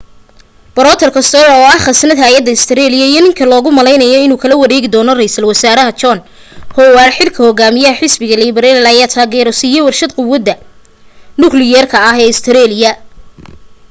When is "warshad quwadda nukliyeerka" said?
9.87-11.97